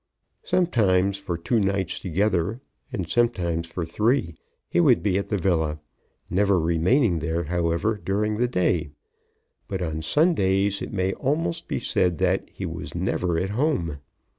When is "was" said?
12.65-12.95